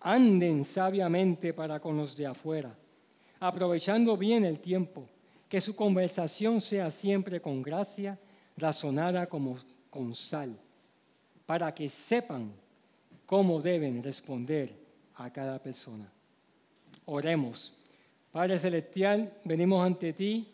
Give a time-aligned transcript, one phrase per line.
[0.00, 2.76] Anden sabiamente para con los de afuera,
[3.38, 5.06] aprovechando bien el tiempo,
[5.48, 8.18] que su conversación sea siempre con gracia,
[8.56, 9.56] razonada como
[9.90, 10.58] con sal,
[11.46, 12.52] para que sepan
[13.26, 14.74] cómo deben responder
[15.14, 16.12] a cada persona.
[17.04, 17.76] Oremos.
[18.32, 20.52] Padre Celestial, venimos ante ti,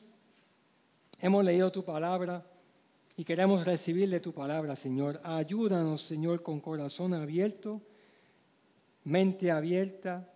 [1.23, 2.45] hemos leído tu palabra
[3.21, 5.21] y queremos recibir de tu palabra, Señor.
[5.23, 7.83] Ayúdanos, Señor, con corazón abierto,
[9.05, 10.33] mente abierta,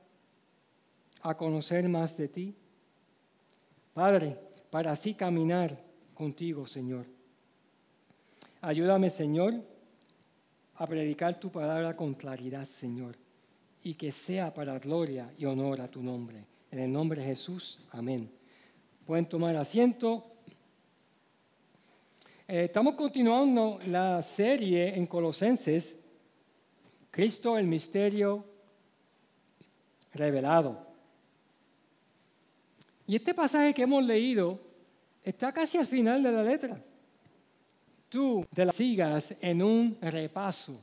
[1.23, 2.55] a conocer más de ti.
[3.95, 7.07] Padre, para así caminar contigo, Señor.
[8.61, 9.55] Ayúdame, Señor,
[10.75, 13.17] a predicar tu palabra con claridad, Señor,
[13.83, 16.45] y que sea para gloria y honor a tu nombre.
[16.71, 18.31] En el nombre de Jesús, amén.
[19.07, 20.34] Pueden tomar asiento.
[22.47, 25.97] Eh, estamos continuando la serie en Colosenses,
[27.11, 28.45] Cristo el misterio
[30.12, 30.87] revelado.
[33.06, 34.60] Y este pasaje que hemos leído
[35.22, 36.84] está casi al final de la letra.
[38.10, 40.78] Tú te la sigas en un repaso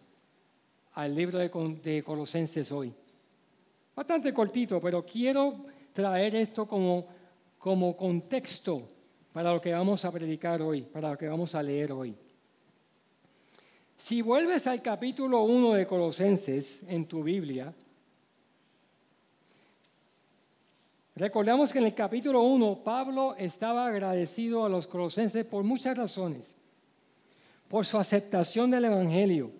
[0.93, 2.91] al libro de, Colosenses hoy.
[3.95, 7.05] Bastante cortito, pero quiero traer esto como,
[7.59, 9.00] como contexto
[9.33, 12.15] para lo que vamos a predicar hoy, para lo que vamos a leer hoy.
[13.97, 17.73] Si vuelves al capítulo 1 de Colosenses en tu Biblia,
[21.15, 26.55] recordamos que en el capítulo 1 Pablo estaba agradecido a los colosenses por muchas razones.
[27.67, 29.51] Por su aceptación del Evangelio,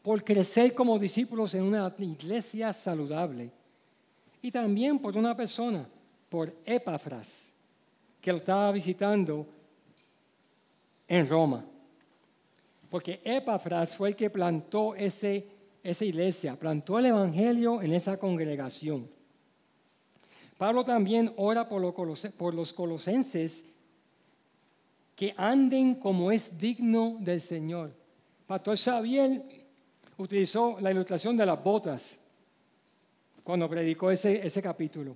[0.00, 3.50] por crecer como discípulos en una iglesia saludable
[4.40, 5.86] y también por una persona,
[6.30, 7.53] por Epafras
[8.24, 9.46] que lo estaba visitando
[11.06, 11.62] en Roma.
[12.88, 15.46] Porque Epafras fue el que plantó ese,
[15.82, 19.06] esa iglesia, plantó el Evangelio en esa congregación.
[20.56, 23.64] Pablo también ora por los, por los colosenses
[25.14, 27.92] que anden como es digno del Señor.
[28.46, 29.42] Pastor Xavier
[30.16, 32.16] utilizó la ilustración de las botas
[33.42, 35.14] cuando predicó ese, ese capítulo.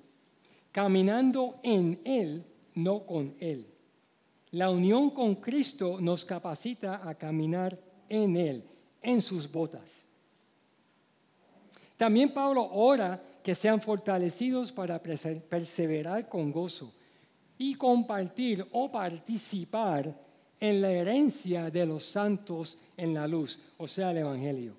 [0.71, 3.67] Caminando en Él no con Él.
[4.53, 8.65] La unión con Cristo nos capacita a caminar en Él,
[9.03, 10.09] en sus botas.
[11.97, 16.93] También Pablo ora que sean fortalecidos para perseverar con gozo
[17.59, 20.15] y compartir o participar
[20.61, 24.75] en la herencia de los santos en la luz, o sea, el Evangelio.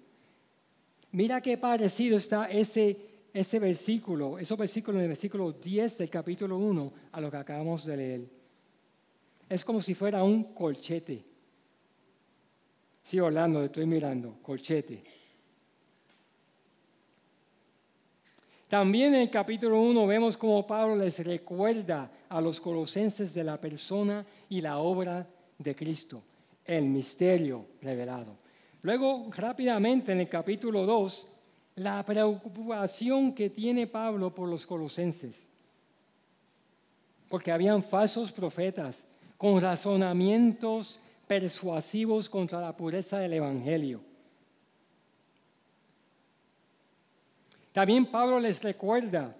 [1.11, 6.57] Mira qué parecido está ese ese versículo, esos versículos en el versículo 10 del capítulo
[6.57, 8.29] 1 a lo que acabamos de leer.
[9.47, 11.19] Es como si fuera un colchete.
[13.03, 15.03] Sí, Orlando, estoy mirando, colchete.
[18.67, 23.59] También en el capítulo 1 vemos cómo Pablo les recuerda a los colosenses de la
[23.59, 26.21] persona y la obra de Cristo,
[26.65, 28.37] el misterio revelado.
[28.83, 31.38] Luego, rápidamente en el capítulo 2,
[31.79, 35.47] la preocupación que tiene Pablo por los colosenses.
[37.29, 39.05] Porque habían falsos profetas
[39.37, 44.01] con razonamientos persuasivos contra la pureza del Evangelio.
[47.71, 49.35] También Pablo les recuerda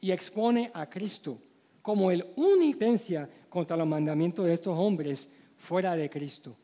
[0.00, 1.38] y expone a Cristo
[1.80, 6.54] como el única contra los mandamientos de estos hombres fuera de Cristo.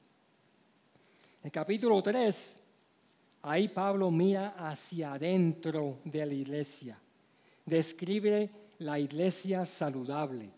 [1.42, 2.65] En capítulo 3
[3.46, 6.98] Ahí Pablo mira hacia adentro de la iglesia.
[7.64, 10.50] Describe la iglesia saludable.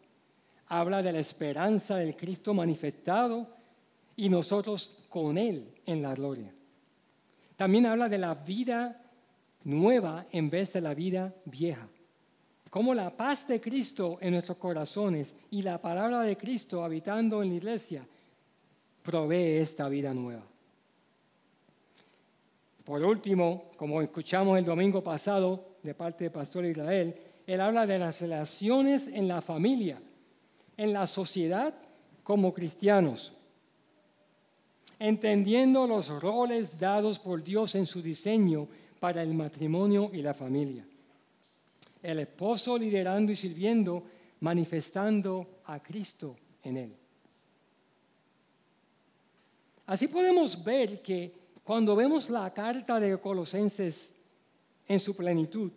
[0.68, 3.46] Habla de la esperanza del Cristo manifestado
[4.16, 6.50] y nosotros con Él en la gloria.
[7.56, 9.02] También habla de la vida
[9.64, 11.86] nueva en vez de la vida vieja.
[12.70, 17.50] Como la paz de Cristo en nuestros corazones y la palabra de Cristo habitando en
[17.50, 18.08] la iglesia
[19.02, 20.46] provee esta vida nueva.
[22.88, 27.14] Por último, como escuchamos el domingo pasado de parte del pastor Israel,
[27.46, 30.00] él habla de las relaciones en la familia,
[30.74, 31.74] en la sociedad
[32.22, 33.34] como cristianos,
[34.98, 38.66] entendiendo los roles dados por Dios en su diseño
[38.98, 40.86] para el matrimonio y la familia.
[42.02, 44.02] El esposo liderando y sirviendo,
[44.40, 46.96] manifestando a Cristo en él.
[49.84, 51.37] Así podemos ver que
[51.68, 54.10] cuando vemos la carta de Colosenses
[54.86, 55.70] en su plenitud,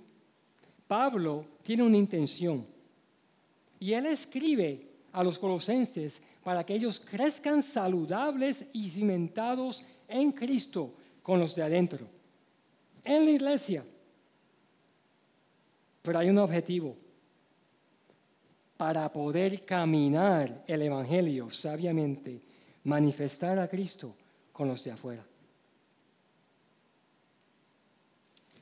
[0.88, 2.66] Pablo tiene una intención.
[3.78, 10.92] Y él escribe a los colosenses para que ellos crezcan saludables y cimentados en Cristo
[11.22, 12.08] con los de adentro,
[13.04, 13.84] en la iglesia.
[16.04, 16.96] Pero hay un objetivo,
[18.78, 22.42] para poder caminar el Evangelio sabiamente
[22.86, 24.16] manifestar a Cristo
[24.54, 25.26] con los de afuera.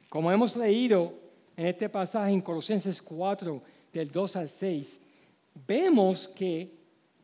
[0.10, 1.14] Como hemos leído
[1.56, 3.62] en este pasaje en Colosenses 4,
[3.94, 5.00] del 2 al 6,
[5.68, 6.78] vemos que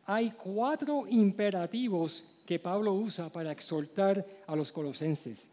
[0.04, 5.48] hay cuatro imperativos que Pablo usa para exhortar a los colosenses.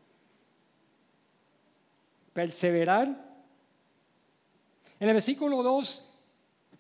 [2.34, 3.08] Perseverar.
[5.00, 6.10] En el versículo 2,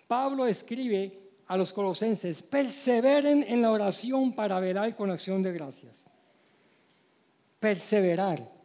[0.07, 6.03] Pablo escribe a los colosenses, perseveren en la oración para velar con acción de gracias.
[7.59, 8.62] Perseverar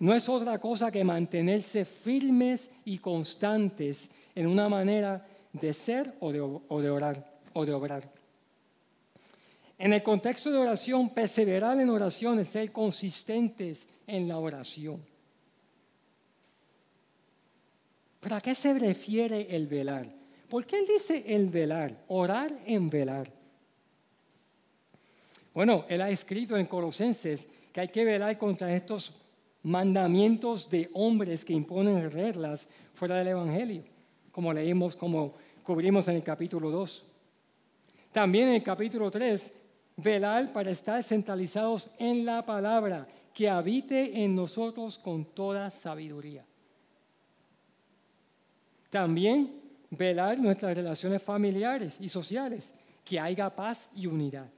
[0.00, 6.32] no es otra cosa que mantenerse firmes y constantes en una manera de ser o
[6.32, 8.10] de, orar o de obrar.
[9.78, 15.04] En el contexto de oración, perseverar en oración es ser consistentes en la oración.
[18.20, 20.06] ¿Para qué se refiere el velar?
[20.48, 22.04] ¿Por qué él dice el velar?
[22.08, 23.30] Orar en velar.
[25.52, 29.19] Bueno, él ha escrito en Colosenses que hay que velar contra estos
[29.62, 33.84] mandamientos de hombres que imponen reglas fuera del Evangelio,
[34.32, 37.04] como leímos, como cubrimos en el capítulo 2.
[38.12, 39.52] También en el capítulo 3,
[39.96, 46.44] velar para estar centralizados en la palabra, que habite en nosotros con toda sabiduría.
[48.90, 49.60] También
[49.90, 52.72] velar nuestras relaciones familiares y sociales,
[53.04, 54.48] que haya paz y unidad.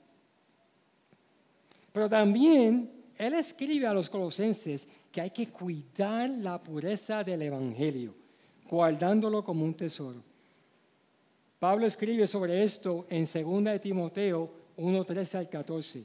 [1.93, 8.14] Pero también él escribe a los colosenses que hay que cuidar la pureza del Evangelio,
[8.69, 10.23] guardándolo como un tesoro.
[11.59, 16.05] Pablo escribe sobre esto en 2 de Timoteo 1, 13 al 14.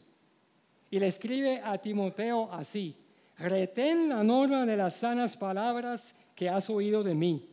[0.92, 2.96] Y le escribe a Timoteo así,
[3.40, 7.50] retén la norma de las sanas palabras que has oído de mí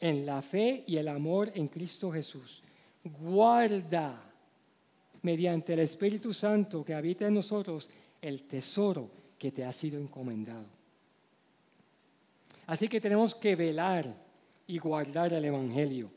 [0.00, 2.62] en la fe y el amor en Cristo Jesús.
[3.02, 4.22] Guarda
[5.22, 7.90] mediante el Espíritu Santo que habita en nosotros
[8.20, 10.64] el tesoro que te ha sido encomendado.
[12.66, 14.14] Así que tenemos que velar
[14.66, 16.10] y guardar el Evangelio.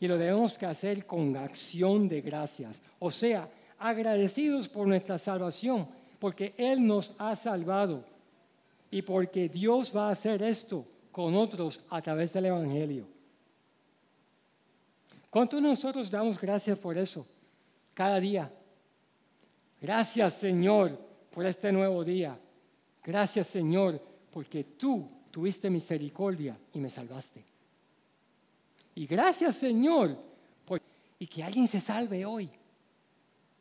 [0.00, 2.82] Y lo debemos que hacer con acción de gracias.
[2.98, 3.48] O sea,
[3.78, 5.86] agradecidos por nuestra salvación,
[6.18, 8.04] porque Él nos ha salvado
[8.90, 13.06] y porque Dios va a hacer esto con otros a través del Evangelio.
[15.30, 17.26] ¿Cuántos nosotros damos gracias por eso?
[17.94, 18.52] Cada día.
[19.80, 22.38] Gracias Señor por este nuevo día.
[23.02, 27.42] Gracias Señor porque tú tuviste misericordia y me salvaste.
[28.94, 30.16] Y gracias Señor
[30.64, 30.80] por,
[31.18, 32.50] y que alguien se salve hoy.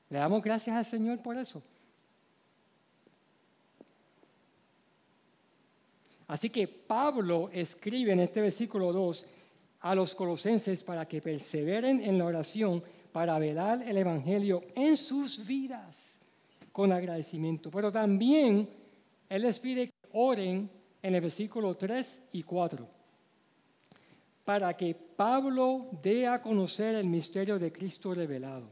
[0.10, 1.64] Le damos gracias al Señor por eso.
[6.28, 9.26] Así que Pablo escribe en este versículo 2
[9.82, 15.46] a los colosenses para que perseveren en la oración para velar el Evangelio en sus
[15.46, 16.11] vidas
[16.72, 17.70] con agradecimiento.
[17.72, 18.70] Pero también
[19.30, 20.70] Él les pide que oren
[21.02, 23.02] en el versículo 3 y 4
[24.46, 28.68] para que Pablo dé a conocer el misterio de Cristo revelado.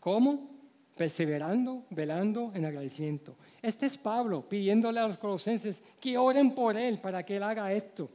[0.00, 0.60] ¿Cómo?
[1.00, 3.34] perseverando, velando en agradecimiento.
[3.62, 7.72] Este es Pablo pidiéndole a los colosenses que oren por él para que él haga
[7.72, 8.10] esto.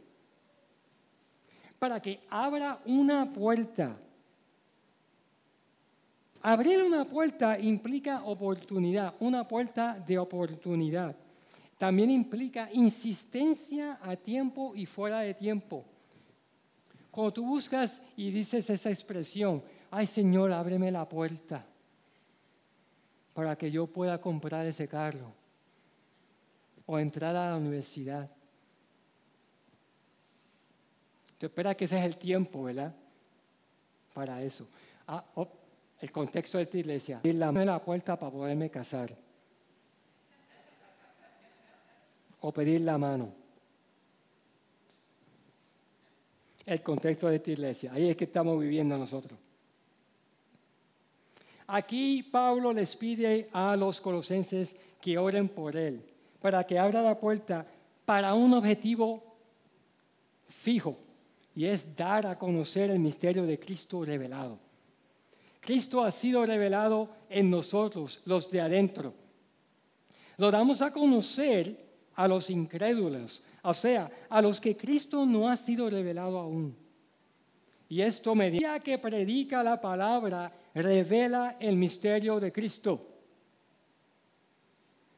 [1.80, 3.98] Para que abra una puerta.
[6.48, 11.16] Abrir una puerta implica oportunidad, una puerta de oportunidad.
[11.76, 15.84] También implica insistencia a tiempo y fuera de tiempo.
[17.10, 21.66] Cuando tú buscas y dices esa expresión, ay Señor, ábreme la puerta
[23.34, 25.34] para que yo pueda comprar ese carro.
[26.86, 28.30] o entrar a la universidad.
[31.40, 32.94] Tú esperas que ese es el tiempo, ¿verdad?
[34.14, 34.68] Para eso.
[35.08, 35.48] Ah, oh,
[36.02, 37.22] el contexto de esta iglesia.
[37.24, 39.16] Y la, la puerta para poderme casar.
[42.42, 43.32] O pedir la mano.
[46.66, 47.94] El contexto de esta iglesia.
[47.94, 49.40] Ahí es que estamos viviendo nosotros.
[51.68, 56.04] Aquí Pablo les pide a los colosenses que oren por él,
[56.40, 57.66] para que abra la puerta
[58.06, 59.36] para un objetivo
[60.48, 60.98] fijo,
[61.56, 64.60] y es dar a conocer el misterio de Cristo revelado.
[65.66, 69.16] Cristo ha sido revelado en nosotros, los de adentro.
[70.38, 71.76] Lo damos a conocer
[72.14, 76.76] a los incrédulos, o sea, a los que Cristo no ha sido revelado aún.
[77.90, 83.08] Y esto medida que predica la palabra revela el misterio de Cristo.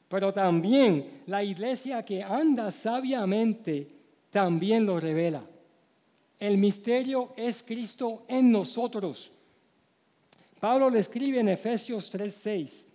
[0.08, 3.86] Pero también la iglesia que anda sabiamente
[4.32, 5.44] también lo revela.
[6.40, 9.32] El misterio es Cristo en nosotros.
[10.60, 12.86] Pablo le escribe en Efesios 3:6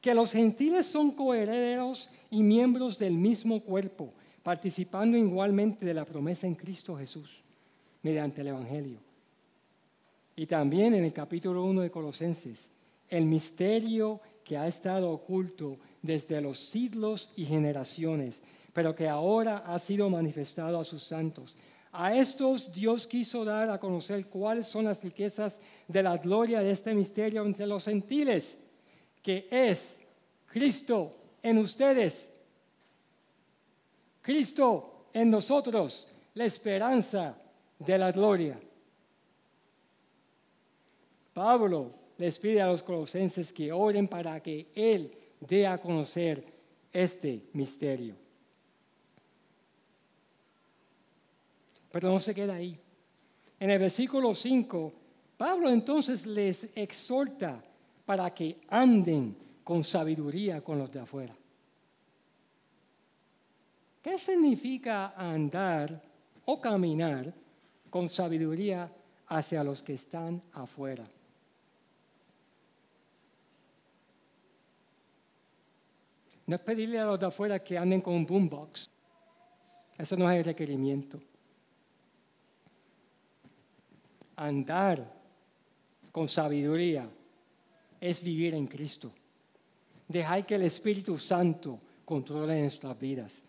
[0.00, 6.46] que los gentiles son coherederos y miembros del mismo cuerpo, participando igualmente de la promesa
[6.46, 7.42] en Cristo Jesús,
[8.02, 8.98] mediante el Evangelio.
[10.36, 12.70] Y también en el capítulo 1 de Colosenses,
[13.10, 18.40] el misterio que ha estado oculto desde los siglos y generaciones,
[18.72, 21.56] pero que ahora ha sido manifestado a sus santos.
[21.92, 26.70] A estos Dios quiso dar a conocer cuáles son las riquezas de la gloria de
[26.70, 28.58] este misterio entre los gentiles,
[29.22, 29.96] que es
[30.46, 32.28] Cristo en ustedes,
[34.22, 37.36] Cristo en nosotros, la esperanza
[37.78, 38.60] de la gloria.
[41.34, 46.44] Pablo les pide a los colosenses que oren para que Él dé a conocer
[46.92, 48.19] este misterio.
[51.90, 52.78] Pero no se queda ahí.
[53.58, 54.92] En el versículo 5,
[55.36, 57.62] Pablo entonces les exhorta
[58.04, 61.34] para que anden con sabiduría con los de afuera.
[64.02, 66.02] ¿Qué significa andar
[66.46, 67.32] o caminar
[67.90, 68.90] con sabiduría
[69.26, 71.06] hacia los que están afuera?
[76.46, 78.90] No es pedirle a los de afuera que anden con un boombox.
[79.96, 81.20] Eso no es el requerimiento.
[84.40, 85.06] Andar
[86.10, 87.06] con sabiduría
[88.00, 89.12] es vivir en Cristo.
[90.08, 93.42] Dejar que el Espíritu Santo controle nuestras vidas.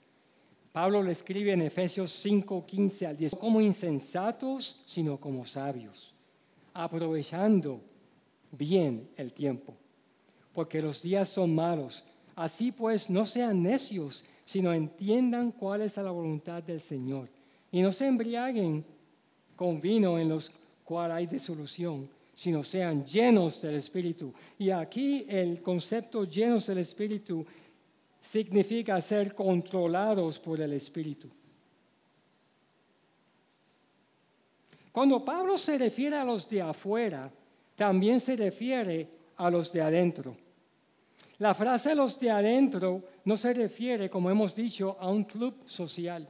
[0.73, 6.13] Pablo le escribe en Efesios 5, 15 al 10, como insensatos, sino como sabios,
[6.73, 7.79] aprovechando
[8.51, 9.73] bien el tiempo,
[10.51, 12.03] porque los días son malos.
[12.35, 17.29] Así pues, no sean necios, sino entiendan cuál es la voluntad del Señor.
[17.71, 18.83] Y no se embriaguen
[19.55, 20.51] con vino en los
[20.91, 24.33] cuales hay disolución, sino sean llenos del Espíritu.
[24.59, 27.45] Y aquí el concepto llenos del Espíritu
[28.19, 31.29] significa ser controlados por el Espíritu.
[34.91, 37.31] Cuando Pablo se refiere a los de afuera,
[37.77, 39.07] también se refiere
[39.37, 40.33] a los de adentro.
[41.37, 46.27] La frase los de adentro no se refiere, como hemos dicho, a un club social,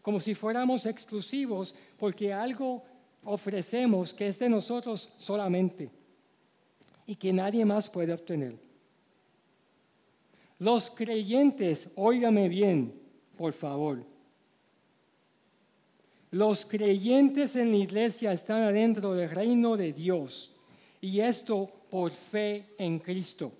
[0.00, 2.82] como si fuéramos exclusivos porque algo
[3.28, 5.90] ofrecemos que es de nosotros solamente
[7.06, 8.56] y que nadie más puede obtener.
[10.58, 12.92] Los creyentes, óigame bien,
[13.36, 14.04] por favor.
[16.30, 20.52] Los creyentes en la iglesia están adentro del reino de Dios
[21.00, 23.52] y esto por fe en Cristo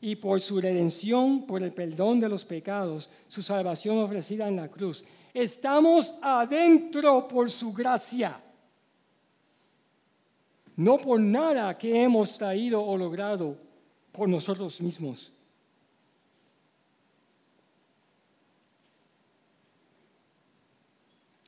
[0.00, 4.68] y por su redención, por el perdón de los pecados, su salvación ofrecida en la
[4.68, 5.04] cruz.
[5.34, 8.40] Estamos adentro por su gracia,
[10.76, 13.58] no por nada que hemos traído o logrado
[14.12, 15.32] por nosotros mismos.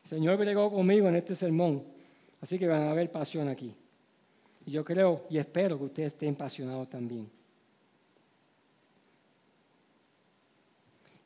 [0.02, 1.84] El Señor bregó conmigo en este sermón,
[2.40, 3.72] así que van a haber pasión aquí.
[4.66, 7.30] Y yo creo y espero que ustedes estén apasionados también.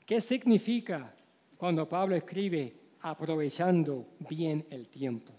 [0.05, 1.15] ¿Qué significa
[1.61, 5.31] cuando Pablo escribe aprovechando bien el tiempo?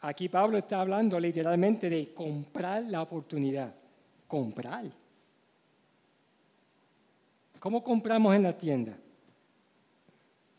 [0.00, 3.72] Aquí Pablo está hablando literalmente de comprar la oportunidad.
[4.26, 4.86] Comprar.
[7.60, 8.98] ¿Cómo compramos en la tienda?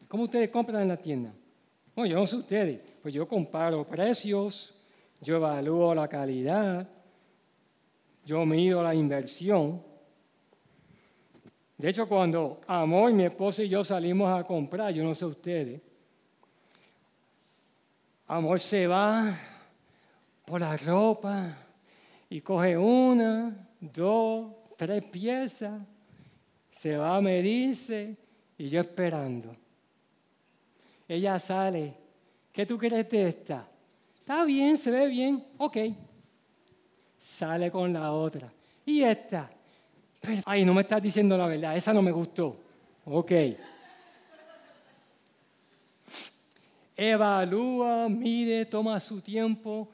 [0.07, 1.33] ¿Cómo ustedes compran en la tienda?
[1.93, 4.73] Bueno, yo no sé ustedes, pues yo comparo precios,
[5.19, 6.87] yo evalúo la calidad,
[8.25, 9.88] yo mido la inversión
[11.79, 15.79] De hecho, cuando Amor, mi esposa y yo salimos a comprar, yo no sé ustedes,
[18.27, 19.33] Amor se va
[20.45, 21.55] por la ropa
[22.29, 25.81] y coge una, dos, tres piezas,
[26.69, 28.17] se va a medirse
[28.57, 29.55] y yo esperando.
[31.07, 31.93] Ella sale,
[32.51, 33.65] ¿qué tú crees de esta?
[34.19, 35.77] Está bien, se ve bien, ok.
[37.17, 38.51] Sale con la otra.
[38.85, 39.49] ¿Y esta?
[40.45, 42.57] Ay, no me estás diciendo la verdad, esa no me gustó.
[43.05, 43.31] Ok.
[46.95, 49.87] Evalúa, mide, toma su tiempo.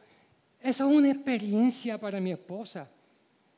[0.60, 2.90] Eso es una experiencia para mi esposa.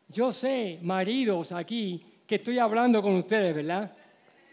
[0.10, 3.92] Yo sé, maridos aquí, que estoy hablando con ustedes, ¿verdad?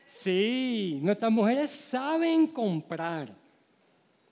[0.07, 3.29] Sí, nuestras mujeres saben comprar.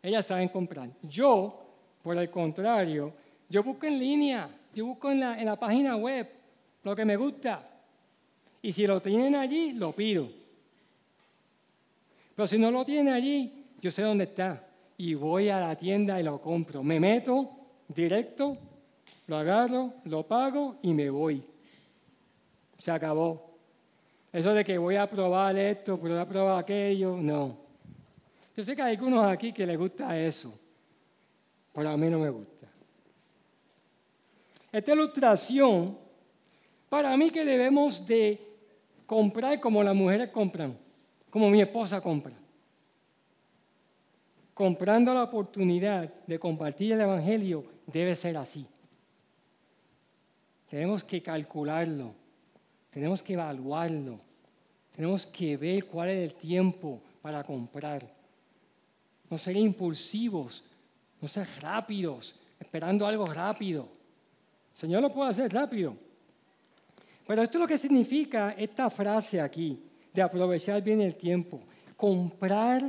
[0.00, 0.88] Ellas saben comprar.
[1.02, 1.64] Yo,
[2.02, 3.12] por el contrario,
[3.48, 6.28] yo busco en línea, yo busco en la, en la página web
[6.84, 7.68] lo que me gusta.
[8.62, 10.28] Y si lo tienen allí, lo pido.
[12.34, 14.66] Pero si no lo tienen allí, yo sé dónde está.
[14.96, 16.82] Y voy a la tienda y lo compro.
[16.82, 17.50] Me meto
[17.88, 18.56] directo,
[19.26, 21.42] lo agarro, lo pago y me voy.
[22.78, 23.50] Se acabó.
[24.32, 27.58] Eso de que voy a probar esto, voy a probar aquello, no.
[28.56, 30.58] Yo sé que hay algunos aquí que les gusta eso,
[31.72, 32.68] pero a mí no me gusta.
[34.70, 35.98] Esta ilustración,
[36.88, 38.51] para mí que debemos de
[39.06, 40.76] comprar como las mujeres compran,
[41.30, 42.34] como mi esposa compra.
[44.54, 48.66] Comprando la oportunidad de compartir el Evangelio debe ser así.
[50.68, 52.14] Tenemos que calcularlo
[52.92, 54.20] tenemos que evaluarlo.
[54.94, 58.06] Tenemos que ver cuál es el tiempo para comprar.
[59.30, 60.62] No ser impulsivos,
[61.18, 63.88] no ser rápidos, esperando algo rápido.
[64.74, 65.96] El Señor lo puede hacer rápido.
[67.26, 71.60] Pero esto es lo que significa esta frase aquí, de aprovechar bien el tiempo.
[71.96, 72.82] Comprar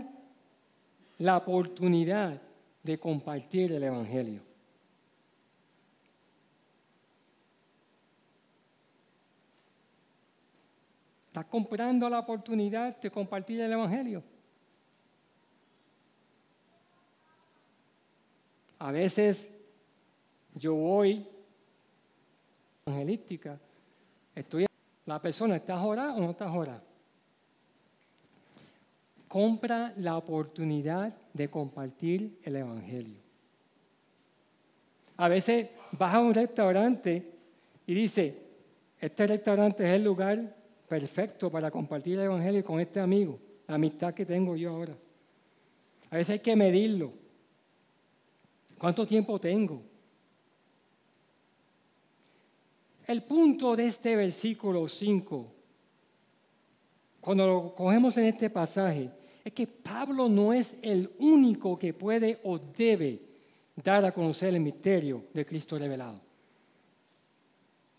[1.19, 2.41] la oportunidad
[2.81, 4.41] de compartir el Evangelio.
[11.27, 14.23] ¿Estás comprando la oportunidad de compartir el Evangelio?
[18.79, 19.49] A veces
[20.53, 21.25] yo voy
[22.85, 23.59] evangelística,
[24.35, 24.65] estoy,
[25.05, 26.83] la persona está jorada o no está jorada.
[29.27, 33.17] Compra la oportunidad de compartir el Evangelio.
[35.17, 37.31] A veces vas a un restaurante
[37.85, 38.37] y dice,
[38.99, 40.55] este restaurante es el lugar
[40.87, 44.95] perfecto para compartir el Evangelio con este amigo, la amistad que tengo yo ahora.
[46.09, 47.11] A veces hay que medirlo.
[48.77, 49.81] ¿Cuánto tiempo tengo?
[53.07, 55.45] El punto de este versículo 5,
[57.19, 59.09] cuando lo cogemos en este pasaje,
[59.43, 63.19] es que Pablo no es el único que puede o debe
[63.83, 66.21] dar a conocer el misterio de Cristo revelado.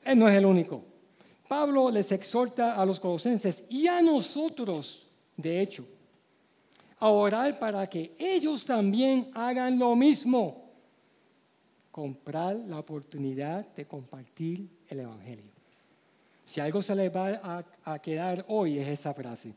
[0.05, 0.83] Él no es el único.
[1.47, 5.87] Pablo les exhorta a los colosenses y a nosotros, de hecho,
[6.99, 10.65] a orar para que ellos también hagan lo mismo.
[11.91, 15.55] Comprar la oportunidad de compartir el Evangelio.
[16.45, 19.53] Si algo se les va a, quedar hoy es esa frase.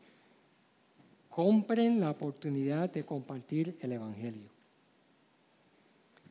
[1.29, 4.49] Compren la oportunidad de compartir el Evangelio.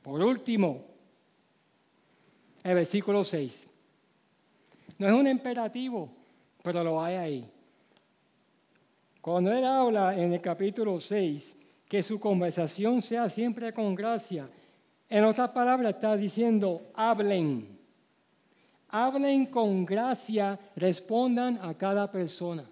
[0.02, 0.84] Por último,
[2.64, 3.66] el versículo 6.
[4.98, 6.08] No es un imperativo,
[6.62, 7.50] pero lo hay ahí.
[9.20, 11.56] Cuando él habla en el capítulo 6
[11.88, 14.48] que su conversación sea siempre con gracia,
[15.08, 17.75] en otras palabras está diciendo, hablen.
[18.98, 22.64] Hablen con gracia, respondan a cada persona.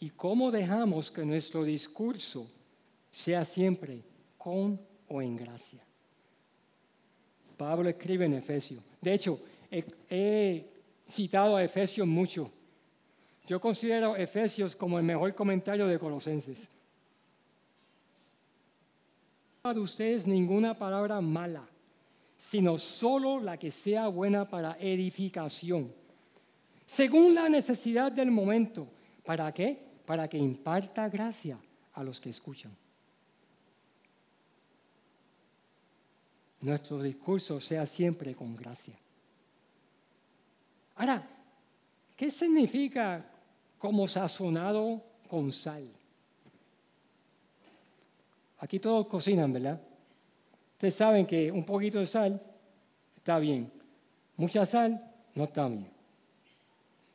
[0.00, 2.50] ¿Y cómo dejamos que nuestro discurso
[3.12, 4.02] sea siempre
[4.36, 5.80] con o en gracia?
[7.56, 8.82] Pablo escribe en Efesios.
[9.00, 9.38] De hecho,
[9.70, 10.68] he,
[11.06, 12.50] citado a Efesios mucho.
[13.46, 16.68] Yo considero Efesios como el mejor comentario de Colosenses.
[19.72, 21.66] De ustedes ninguna palabra mala,
[22.36, 25.90] sino solo la que sea buena para edificación,
[26.84, 28.86] según la necesidad del momento.
[29.24, 29.82] ¿Para qué?
[30.04, 31.58] Para que imparta gracia
[31.94, 32.76] a los que escuchan.
[36.64, 38.94] nuestro discurso sea siempre con gracia.
[40.96, 41.22] Ahora,
[42.16, 43.24] ¿qué significa
[43.78, 45.86] como sazonado con sal?
[48.64, 49.78] Aquí todos cocinan, ¿verdad?
[50.72, 52.40] Ustedes saben que un poquito de sal
[53.14, 53.70] está bien.
[54.38, 55.86] Mucha sal no está bien.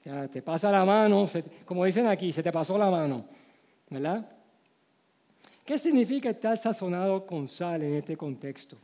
[0.06, 1.26] Ya te pasa la mano,
[1.66, 3.26] como dicen aquí, se te pasó la mano,
[3.90, 4.30] ¿verdad?
[5.66, 8.78] ¿Qué significa estar sazonado con sal en este contexto?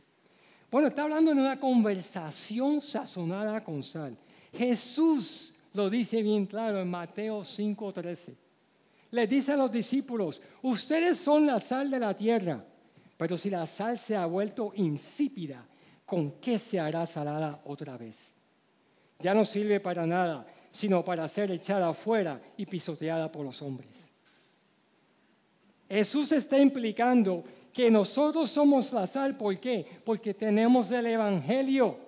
[0.68, 4.16] Bueno, está hablando de una conversación sazonada con sal.
[4.52, 8.34] Jesús lo dice bien claro en Mateo 5:13.
[9.10, 12.64] Le dice a los discípulos, ustedes son la sal de la tierra,
[13.16, 15.64] pero si la sal se ha vuelto insípida,
[16.04, 18.34] ¿con qué se hará salada otra vez?
[19.18, 24.10] Ya no sirve para nada, sino para ser echada afuera y pisoteada por los hombres.
[25.88, 29.86] Jesús está implicando que nosotros somos la sal, ¿por qué?
[30.04, 31.98] Porque tenemos el Evangelio.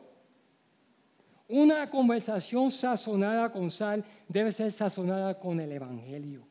[1.49, 6.48] Una conversación sazonada con sal debe ser sazonada con el Evangelio.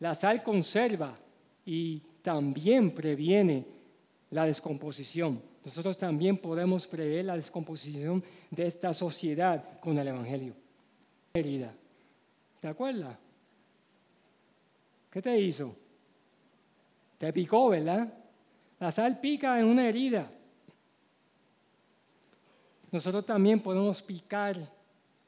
[0.00, 1.16] La sal conserva
[1.64, 3.64] y también previene
[4.30, 5.40] la descomposición.
[5.64, 10.54] Nosotros también podemos prever la descomposición de esta sociedad con el Evangelio.
[11.34, 11.74] Herida.
[12.60, 13.16] ¿Te acuerdas?
[15.10, 15.74] ¿Qué te hizo?
[17.18, 18.12] Te picó, ¿verdad?
[18.78, 20.30] La sal pica en una herida.
[22.92, 24.56] Nosotros también podemos picar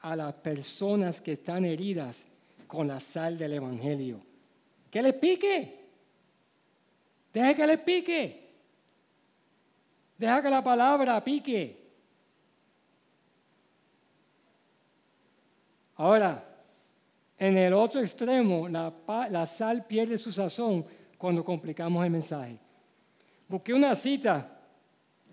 [0.01, 2.25] a las personas que están heridas
[2.67, 4.28] con la sal del Evangelio.
[4.91, 5.79] Que le pique.
[7.33, 8.49] Deje que le pique.
[10.17, 11.79] Deja que la palabra pique.
[15.97, 16.45] Ahora,
[17.39, 18.93] en el otro extremo, la,
[19.31, 20.85] la, sal pierde su sazón
[21.17, 22.59] cuando complicamos el mensaje.
[23.49, 24.61] Busqué una cita,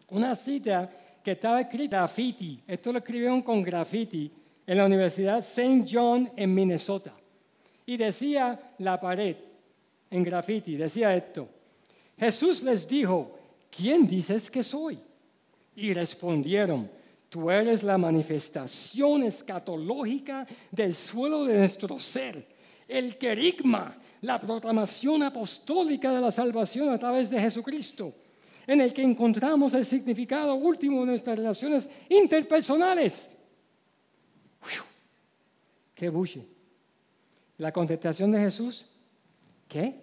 [0.10, 0.92] una cita
[1.24, 2.62] que estaba escrita graffiti.
[2.68, 4.32] Esto lo escribieron con graffiti
[4.66, 5.86] en la Universidad St.
[5.92, 7.14] John en Minnesota.
[7.86, 9.36] Y decía la pared
[10.10, 11.48] en graffiti, decía esto.
[12.18, 13.38] Jesús les dijo,
[13.70, 14.98] ¿quién dices que soy?
[15.76, 16.90] Y respondieron,
[17.30, 22.48] tú eres la manifestación escatológica del suelo de nuestro ser,
[22.88, 28.14] el querigma, la proclamación apostólica de la salvación a través de Jesucristo,
[28.66, 33.30] en el que encontramos el significado último de nuestras relaciones interpersonales.
[35.94, 36.55] ¡Qué buche!
[37.58, 38.86] La contestación de Jesús,
[39.68, 39.96] ¿qué?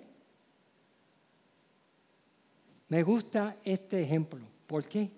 [2.89, 4.41] Me gusta este ejemplo.
[4.67, 5.11] ¿Por qué?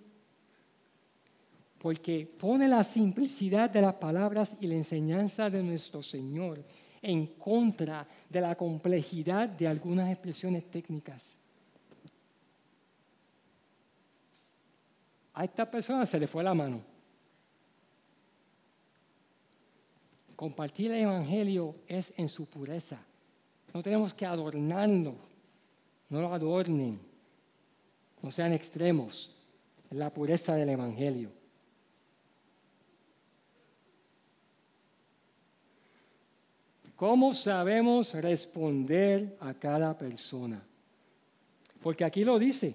[1.79, 6.65] Porque pone la simplicidad de las palabras y la enseñanza de nuestro Señor
[7.03, 11.37] en contra de la complejidad de algunas expresiones técnicas.
[15.35, 16.94] A esta persona se le fue la mano.
[20.37, 22.99] Compartir el Evangelio es en su pureza.
[23.73, 25.15] No tenemos que adornarlo.
[26.09, 27.15] No lo adornen
[28.25, 29.31] no sean extremos,
[29.91, 31.31] la pureza del Evangelio.
[36.97, 40.59] ¿Cómo sabemos responder a cada persona?
[41.83, 42.75] Porque aquí lo dice,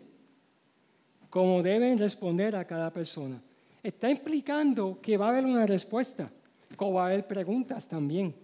[1.31, 3.41] cómo deben responder a cada persona.
[3.81, 6.31] Está implicando que va a haber una respuesta,
[6.99, 8.35] haber preguntas también.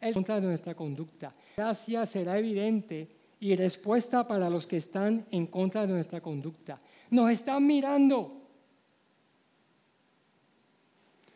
[0.00, 1.34] Es contra de nuestra conducta.
[1.56, 3.08] Gracias será evidente
[3.40, 6.80] y respuesta para los que están en contra de nuestra conducta.
[7.10, 8.36] Nos están mirando.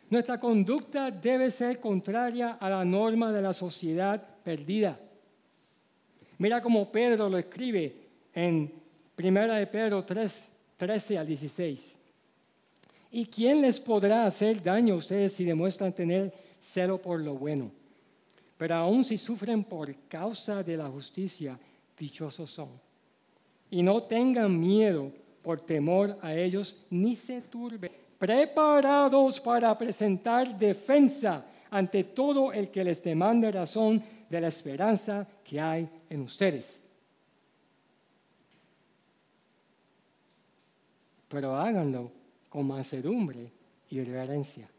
[0.09, 4.99] Nuestra conducta debe ser contraria a la norma de la sociedad perdida.
[6.37, 7.95] Mira cómo Pedro lo escribe
[8.33, 8.71] en
[9.17, 10.47] 1 de Pedro 3,
[10.77, 11.95] 13 al 16.
[13.15, 17.71] ¿Y quién les podrá hacer daño a ustedes si demuestran tener celo por lo bueno?
[18.57, 21.57] Pero aún si sufren por causa de la justicia,
[21.97, 22.67] dichosos son.
[23.71, 27.89] Y no tengan miedo por temor a ellos, ni se turben.
[28.19, 35.61] Preparados para presentar defensa ante todo el que les demande razón de la esperanza que
[35.61, 36.81] hay en ustedes.
[41.29, 42.14] Pero háganlo
[42.55, 43.51] con mansedumbre
[43.89, 44.69] y reverencia,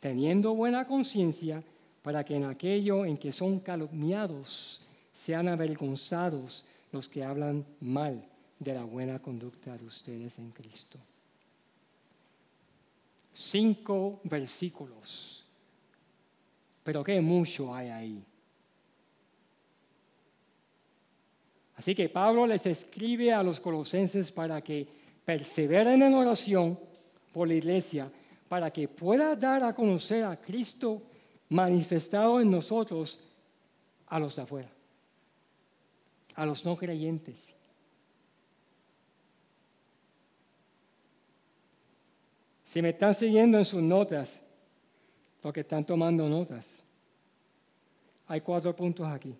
[0.00, 1.62] teniendo buena conciencia
[2.00, 4.80] para que en aquello en que son calumniados
[5.12, 8.26] sean avergonzados los que hablan mal
[8.58, 10.98] de la buena conducta de ustedes en Cristo.
[13.34, 15.44] Cinco versículos,
[16.82, 18.24] pero qué mucho hay ahí.
[21.76, 26.78] Así que Pablo les escribe a los colosenses para que perseveren en oración
[27.32, 28.10] por la iglesia,
[28.48, 31.02] para que pueda dar a conocer a Cristo
[31.48, 33.20] manifestado en nosotros
[34.06, 34.70] a los de afuera
[36.40, 37.54] a los no creyentes.
[42.64, 44.40] Si me están siguiendo en sus notas,
[45.42, 46.76] los que están tomando notas,
[48.26, 49.36] hay cuatro puntos aquí.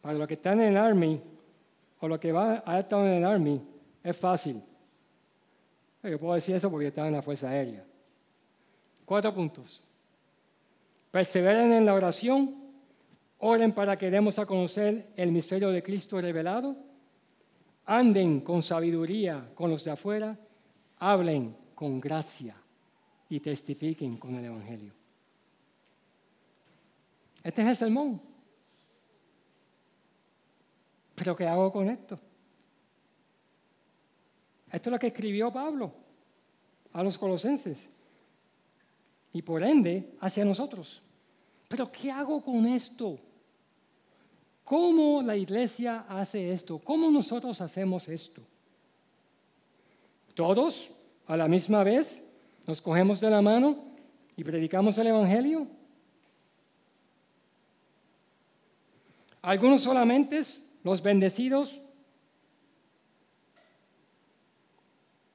[0.00, 1.20] Para los que están en el Army
[2.06, 3.60] o los que van a estar en el Army,
[4.02, 4.62] es fácil.
[6.04, 7.84] Yo puedo decir eso porque estaba en la Fuerza Aérea.
[9.04, 9.82] Cuatro puntos.
[11.10, 12.54] Perseveren en la oración,
[13.38, 16.76] oren para que demos a conocer el misterio de Cristo revelado,
[17.86, 20.38] anden con sabiduría con los de afuera,
[20.98, 22.54] hablen con gracia
[23.28, 24.92] y testifiquen con el Evangelio.
[27.42, 28.35] Este es el sermón.
[31.16, 32.20] Pero ¿qué hago con esto?
[34.70, 35.92] Esto es lo que escribió Pablo
[36.92, 37.88] a los colosenses
[39.32, 41.02] y por ende hacia nosotros.
[41.68, 43.18] Pero ¿qué hago con esto?
[44.62, 46.78] ¿Cómo la iglesia hace esto?
[46.78, 48.42] ¿Cómo nosotros hacemos esto?
[50.34, 50.90] ¿Todos
[51.26, 52.24] a la misma vez
[52.66, 53.84] nos cogemos de la mano
[54.36, 55.66] y predicamos el Evangelio?
[59.40, 60.42] Algunos solamente,
[60.86, 61.80] los bendecidos,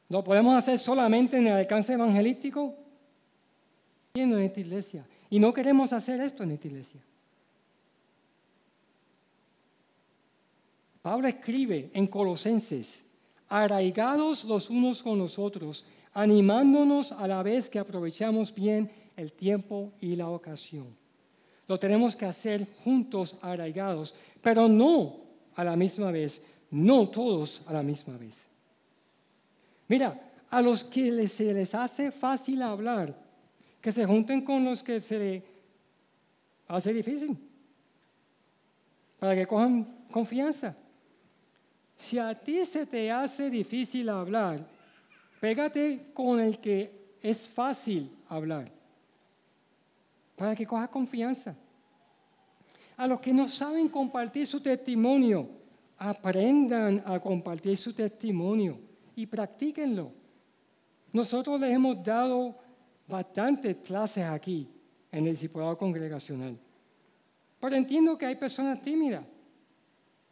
[0.07, 2.75] ¿Lo podemos hacer solamente en el alcance evangelístico?
[4.13, 5.05] En esta iglesia.
[5.29, 6.99] Y no queremos hacer esto en esta iglesia.
[11.01, 13.03] Pablo escribe en Colosenses,
[13.47, 19.93] arraigados los unos con los otros, animándonos a la vez que aprovechamos bien el tiempo
[20.01, 20.87] y la ocasión.
[21.69, 27.73] Lo tenemos que hacer juntos, arraigados, pero no a la misma vez, no todos a
[27.73, 28.45] la misma vez.
[29.87, 33.15] Mira, a los que se les hace fácil hablar,
[33.81, 35.43] que se junten con los que se les
[36.67, 37.37] hace difícil,
[39.19, 40.75] para que cojan confianza.
[41.97, 44.65] Si a ti se te hace difícil hablar,
[45.39, 48.71] pégate con el que es fácil hablar,
[50.35, 51.55] para que cojas confianza.
[53.01, 55.49] A los que no saben compartir su testimonio,
[55.97, 58.79] aprendan a compartir su testimonio
[59.15, 60.11] y practíquenlo.
[61.11, 62.55] Nosotros les hemos dado
[63.07, 64.69] bastantes clases aquí
[65.11, 66.55] en el discipulado congregacional.
[67.59, 69.25] Pero entiendo que hay personas tímidas.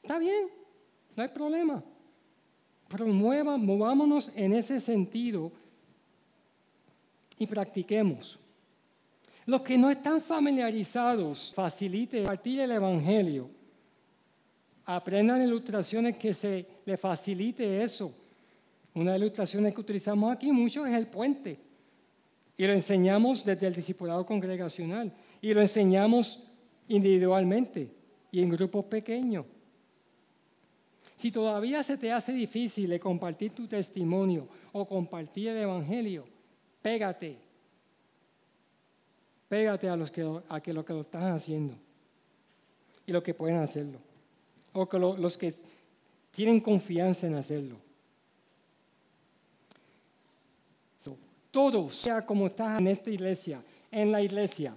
[0.04, 0.50] Está bien,
[1.16, 1.84] no hay problema.
[2.88, 5.52] Promuevan, movámonos en ese sentido
[7.36, 8.38] y practiquemos.
[9.50, 13.50] Los que no están familiarizados, facilite partir el Evangelio.
[14.86, 18.14] Aprendan ilustraciones que se les facilite eso.
[18.94, 21.58] Una de las ilustraciones que utilizamos aquí mucho es el puente.
[22.58, 25.12] Y lo enseñamos desde el discipulado congregacional.
[25.42, 26.44] Y lo enseñamos
[26.88, 27.90] individualmente
[28.32, 29.48] y en grupos pequeños.
[31.18, 36.28] Si todavía se te hace difícil compartir tu testimonio o compartir el Evangelio,
[36.84, 37.49] pégate.
[39.50, 41.74] Pégate a los que, a que lo que lo están haciendo
[43.06, 44.00] y los que pueden hacerlo.
[44.72, 45.54] O que los que
[46.32, 47.90] tienen confianza en hacerlo.
[51.52, 54.76] todos, sea como estás en esta iglesia, en la iglesia,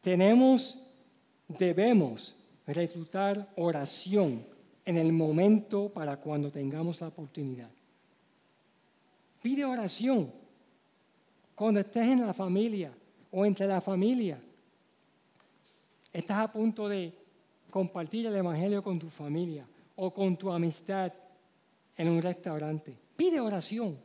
[0.00, 0.82] tenemos,
[1.48, 2.34] debemos
[2.66, 4.44] reclutar oración
[4.84, 7.70] en el momento para cuando tengamos la oportunidad.
[9.40, 10.30] Pide oración
[11.54, 12.92] cuando estés en la familia
[13.30, 14.38] o entre la familia.
[16.12, 17.12] Estás a punto de
[17.70, 21.12] compartir el Evangelio con tu familia o con tu amistad
[21.96, 22.96] en un restaurante.
[23.16, 23.96] Pide oración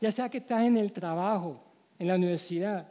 [0.00, 1.60] ya sea que estás en el trabajo,
[1.98, 2.90] en la universidad.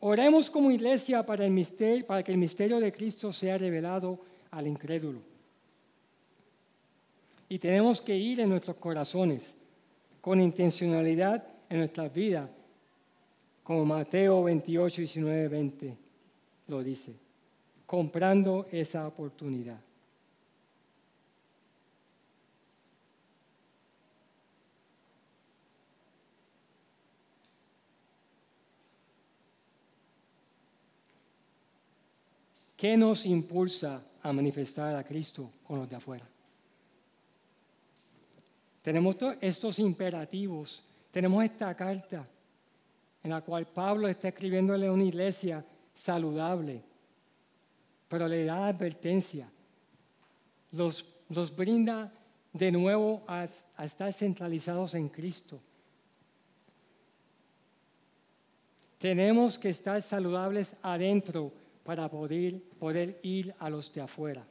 [0.00, 1.48] Oremos como iglesia para,
[2.06, 5.20] para que el misterio de Cristo sea revelado al incrédulo.
[7.48, 9.54] Y tenemos que ir en nuestros corazones
[10.20, 12.48] con intencionalidad en nuestras vidas,
[13.62, 15.96] como Mateo 28, 19, 20
[16.68, 17.14] lo dice,
[17.86, 19.80] comprando esa oportunidad.
[32.76, 36.24] ¿Qué nos impulsa a manifestar a Cristo con los de afuera?
[38.82, 42.26] Tenemos estos imperativos, tenemos esta carta
[43.22, 45.64] en la cual Pablo está escribiéndole a una iglesia
[45.94, 46.82] saludable,
[48.08, 49.50] pero le da advertencia,
[50.72, 51.04] los,
[51.56, 52.12] brinda
[52.52, 53.44] de nuevo a
[53.84, 55.60] estar centralizados en Cristo.
[58.98, 61.52] Tenemos que estar saludables adentro
[61.84, 64.44] para poder, poder ir a los de afuera.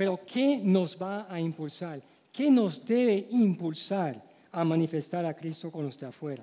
[0.00, 2.00] Pero ¿qué nos va a impulsar?
[2.32, 6.42] ¿Qué nos debe impulsar a manifestar a Cristo con los de afuera?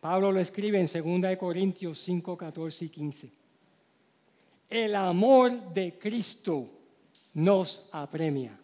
[0.00, 3.32] Pablo lo escribe en 2 Corintios 5, 14 y 15.
[4.68, 6.68] El amor de Cristo
[7.34, 8.58] nos apremia.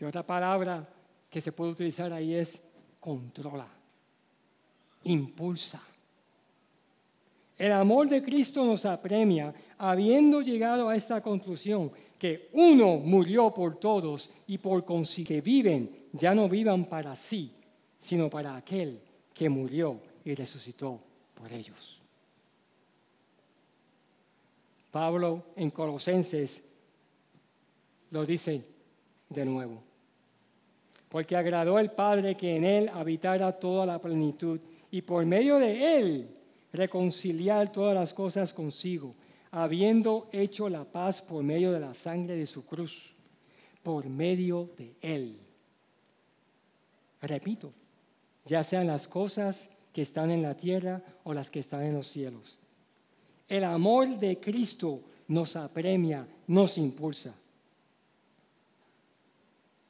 [0.00, 0.88] Y otra palabra
[1.28, 2.62] que se puede utilizar ahí es
[3.00, 3.66] controla,
[5.02, 5.82] impulsa.
[7.56, 13.76] El amor de Cristo nos apremia, habiendo llegado a esta conclusión, que uno murió por
[13.76, 17.52] todos y por que viven, ya no vivan para sí,
[17.98, 19.00] sino para aquel
[19.32, 21.00] que murió y resucitó
[21.34, 22.00] por ellos.
[24.90, 26.62] Pablo en Colosenses
[28.10, 28.62] lo dice
[29.28, 29.82] de nuevo.
[31.08, 35.98] Porque agradó al Padre que en él habitara toda la plenitud y por medio de
[35.98, 36.33] él
[36.74, 39.14] reconciliar todas las cosas consigo,
[39.52, 43.14] habiendo hecho la paz por medio de la sangre de su cruz,
[43.82, 45.38] por medio de él.
[47.22, 47.72] Repito,
[48.44, 52.08] ya sean las cosas que están en la tierra o las que están en los
[52.08, 52.58] cielos.
[53.48, 57.34] El amor de Cristo nos apremia, nos impulsa.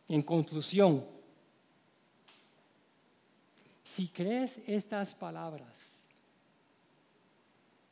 [0.06, 1.02] En conclusión,
[3.82, 5.94] si crees estas palabras,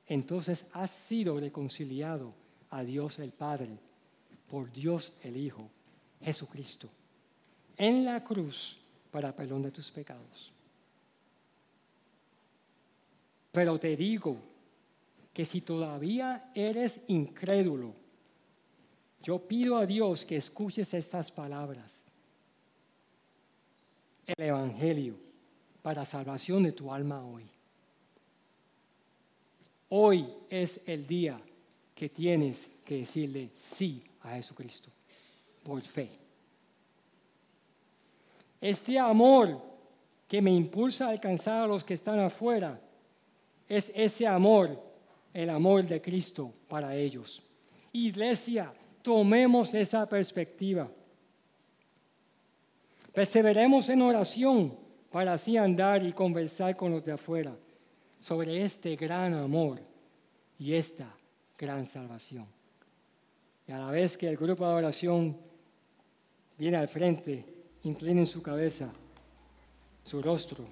[0.06, 2.34] entonces has sido reconciliado
[2.70, 3.78] a Dios el Padre
[4.48, 5.68] por Dios el Hijo,
[6.20, 6.88] Jesucristo,
[7.76, 8.78] en la cruz
[9.10, 10.52] para perdón de tus pecados.
[13.52, 14.36] Pero te digo
[15.32, 17.94] que si todavía eres incrédulo,
[19.22, 22.02] yo pido a Dios que escuches estas palabras.
[24.26, 25.16] El Evangelio
[25.82, 27.44] para salvación de tu alma hoy.
[29.94, 31.38] Hoy es el día
[31.94, 34.88] que tienes que decirle sí a Jesucristo
[35.62, 36.08] por fe.
[38.58, 39.60] Este amor
[40.26, 42.80] que me impulsa a alcanzar a los que están afuera
[43.68, 44.82] es ese amor,
[45.34, 47.42] el amor de Cristo para ellos.
[47.92, 50.90] Iglesia, tomemos esa perspectiva.
[53.12, 54.74] Perseveremos en oración
[55.10, 57.54] para así andar y conversar con los de afuera
[58.22, 59.80] sobre este gran amor
[60.56, 61.12] y esta
[61.58, 62.46] gran salvación.
[63.66, 65.36] Y a la vez que el grupo de oración
[66.56, 67.44] viene al frente,
[67.82, 68.92] inclinen su cabeza,
[70.04, 70.64] su rostro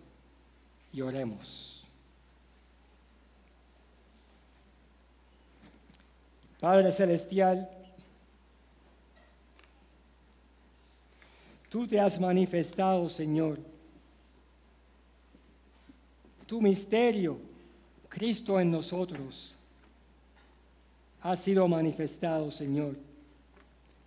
[0.93, 1.85] y oremos.
[6.61, 7.69] Padre Celestial,
[11.69, 13.59] tú te has manifestado, Señor,
[16.51, 17.39] tu misterio,
[18.09, 19.55] Cristo en nosotros,
[21.21, 22.97] ha sido manifestado, Señor.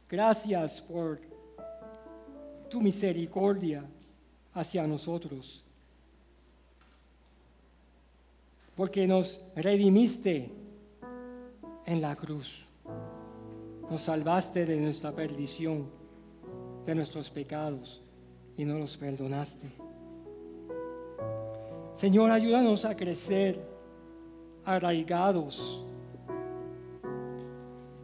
[0.09, 1.21] Gracias por
[2.69, 3.85] tu misericordia
[4.53, 5.63] hacia nosotros,
[8.75, 10.51] porque nos redimiste
[11.85, 12.65] en la cruz,
[13.89, 15.89] nos salvaste de nuestra perdición,
[16.85, 18.01] de nuestros pecados
[18.57, 19.82] y nos los perdonaste.
[21.93, 23.63] Señor, ayúdanos a crecer
[24.65, 25.85] arraigados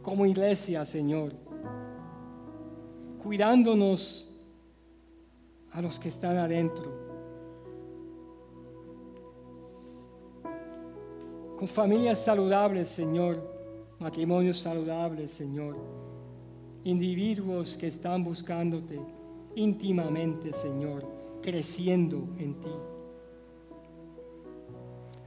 [0.02, 1.32] como iglesia, Señor,
[3.22, 4.30] cuidándonos
[5.72, 7.10] a los que están adentro,
[11.58, 13.42] con familias saludables, Señor,
[13.98, 15.76] matrimonios saludables, Señor,
[16.84, 18.98] individuos que están buscándote
[19.54, 21.06] íntimamente, Señor,
[21.42, 22.70] creciendo en ti.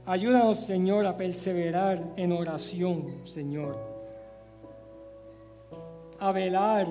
[0.06, 3.78] Ayúdanos, Señor, a perseverar en oración, Señor.
[6.18, 6.86] A velar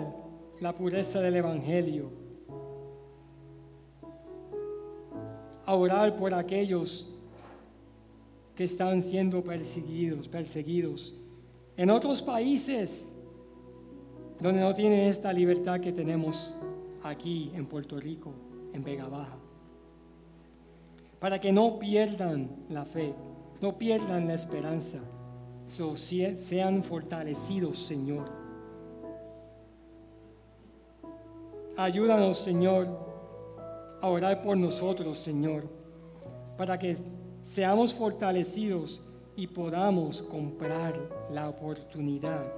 [0.60, 2.10] la pureza del Evangelio.
[5.66, 7.08] A orar por aquellos
[8.56, 11.16] que están siendo perseguidos, perseguidos
[11.78, 13.14] en otros países
[14.40, 16.54] donde no tienen esta libertad que tenemos
[17.04, 18.34] aquí en Puerto Rico,
[18.74, 19.43] en Vega Baja
[21.24, 23.16] para que no pierdan la fe,
[23.62, 25.00] no pierdan la esperanza,
[25.70, 28.30] sean fortalecidos, Señor.
[31.78, 32.90] Ayúdanos, Señor,
[34.02, 35.64] a orar por nosotros, Señor,
[36.58, 36.98] para que
[37.42, 39.02] seamos fortalecidos
[39.38, 40.94] y podamos comprar
[41.32, 42.52] la oportunidad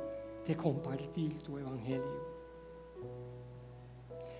[0.43, 2.25] de compartir tu evangelio.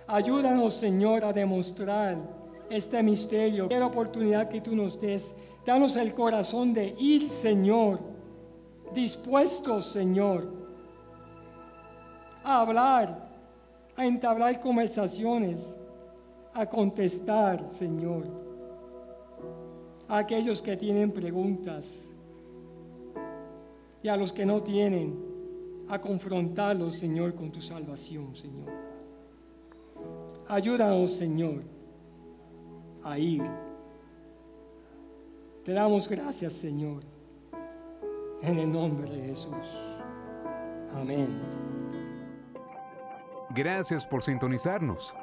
[0.08, 5.34] Ayúdanos, Señor, a demostrar este misterio, la oportunidad que tú nos des.
[5.66, 8.00] Danos el corazón de ir, Señor,
[8.94, 10.48] dispuestos, Señor,
[12.44, 13.30] a hablar,
[13.96, 15.62] a entablar conversaciones,
[16.54, 18.26] a contestar, Señor,
[20.08, 22.06] a aquellos que tienen preguntas
[24.04, 25.16] y a los que no tienen,
[25.90, 28.70] a confrontarlos, Señor, con tu salvación, Señor.
[30.48, 31.64] Ayúdanos, Señor,
[33.06, 33.50] a ir.
[35.64, 37.02] Te damos gracias, Señor,
[38.42, 39.56] en el nombre de Jesús.
[40.94, 41.42] Amén.
[43.52, 45.16] Gracias por sintonizarnos.